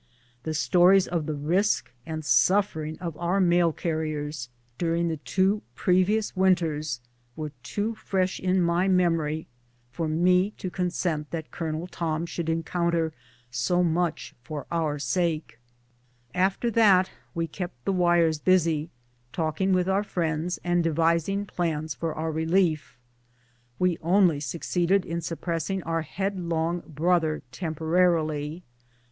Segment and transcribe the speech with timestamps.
[0.41, 6.35] The stories of the risk and suffering of our mail carriers during the two previous
[6.35, 7.01] winters
[7.35, 9.45] were too fresh in my memory
[9.91, 13.13] for me to consent that Colonel Tom should encounter
[13.51, 15.59] so much for our sake.
[16.33, 16.51] 258 BOOTS AND SADDLES.
[16.51, 16.71] After
[17.11, 18.89] that we kept the wires busy,
[19.31, 22.97] talking with our friends and devising pkns for our relief.
[23.77, 28.63] We only suc ceeded in suppressing our headlong brotlier temporarily.